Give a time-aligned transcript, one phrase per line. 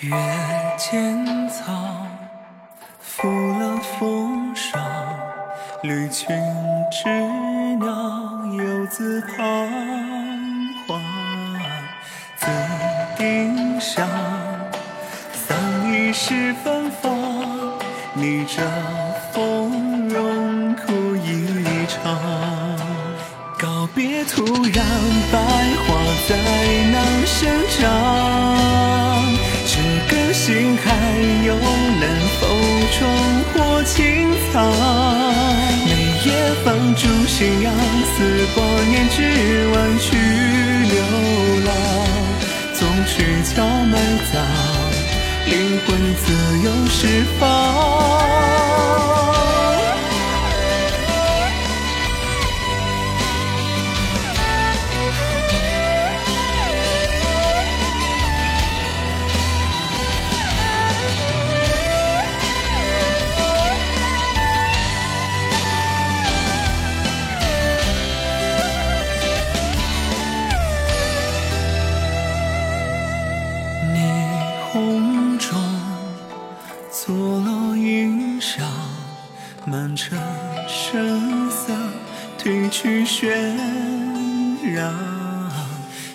[0.00, 0.12] 月
[0.76, 2.06] 见草，
[3.00, 4.80] 拂了风霜。
[5.82, 6.28] 绿裙
[6.88, 7.08] 织
[7.80, 7.88] 鸟，
[8.56, 9.68] 游子彷
[10.86, 11.00] 徨。
[12.36, 12.46] 紫
[13.16, 14.08] 丁香，
[15.32, 15.58] 散
[15.92, 17.10] 一世芬芳。
[18.14, 18.62] 逆着
[19.32, 22.16] 风，荣枯一场。
[23.58, 24.80] 告别土壤，
[25.32, 25.40] 百
[25.88, 26.36] 花再
[26.92, 29.07] 难生长。
[30.48, 30.88] 心还
[31.44, 32.08] 有能
[32.40, 32.48] 否
[32.96, 32.98] 重
[33.52, 34.56] 获青草？
[35.84, 35.90] 每
[36.24, 36.26] 夜
[36.64, 37.70] 放逐信仰，
[38.16, 38.16] 似
[38.54, 38.56] 光
[38.88, 39.18] 年之
[39.74, 40.16] 外去
[40.88, 40.96] 流
[41.66, 41.70] 浪。
[42.72, 43.12] 纵躯
[43.54, 43.94] 壳埋
[44.32, 44.40] 葬，
[45.44, 45.52] 灵
[45.86, 46.32] 魂自
[46.64, 46.96] 由释
[47.38, 49.17] 放。
[77.08, 78.60] 错落云裳，
[79.64, 80.18] 满城
[80.68, 81.72] 声色
[82.38, 83.30] 褪去喧
[84.74, 84.92] 嚷。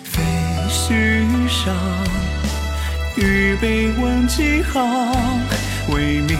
[0.04, 0.22] 废
[0.70, 1.74] 墟上，
[3.16, 4.88] 预备问几行，
[5.88, 6.38] 为明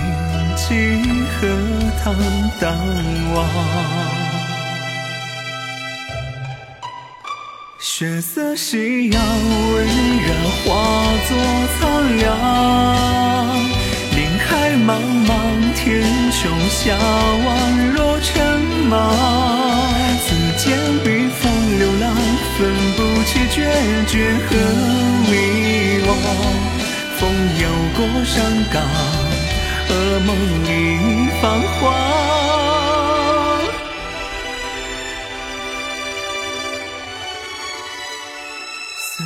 [0.55, 1.03] 几
[1.35, 1.49] 何
[2.05, 2.15] 堂
[2.61, 2.79] 当
[3.35, 3.45] 望。
[7.81, 9.85] 血色夕阳温
[10.21, 10.33] 热
[10.63, 10.71] 化
[11.27, 11.37] 作
[11.81, 12.31] 苍凉，
[14.87, 15.33] 茫茫，
[15.75, 17.47] 天穹下望
[17.95, 18.93] 若尘芒。
[20.21, 22.15] 此间彼方流浪，
[22.59, 23.57] 分不清决
[24.07, 24.55] 绝和
[25.31, 25.33] 迷
[26.05, 26.09] 惘。
[27.17, 27.23] 风
[27.63, 27.65] 游
[27.97, 28.35] 过山
[28.71, 28.83] 岗，
[29.89, 30.37] 噩梦
[30.67, 30.69] 已
[31.41, 31.43] 泛
[31.81, 32.14] 黄。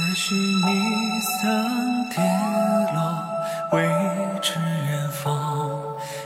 [0.08, 2.22] 思绪弥散跌
[2.94, 3.22] 落，
[3.72, 3.86] 未
[4.40, 4.54] 知
[4.88, 5.82] 远方。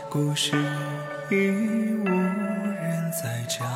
[0.09, 0.53] 故事
[1.29, 1.51] 已
[2.05, 3.67] 无人再讲。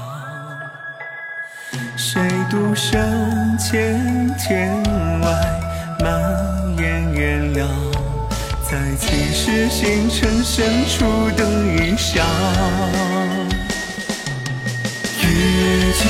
[1.96, 4.80] 谁独身千天
[5.22, 5.28] 外，
[5.98, 7.66] 漫延原谅。
[8.62, 11.04] 在其时星辰深处
[11.36, 12.24] 灯一响。
[15.20, 16.04] 月阶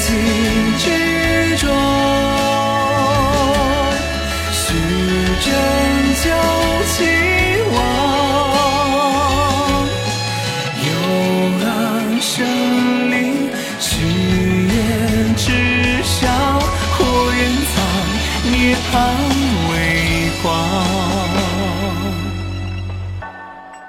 [0.00, 1.15] 镜
[18.90, 18.94] 叹，
[19.70, 19.74] 微
[20.42, 20.44] 光。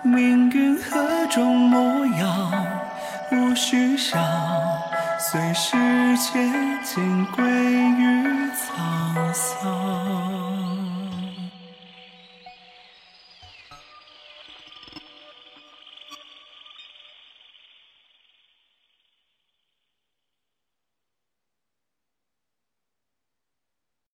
[0.03, 2.65] 命运何种模样？
[3.31, 4.23] 无须想，
[5.19, 5.71] 随时
[6.17, 8.73] 间尽归于草。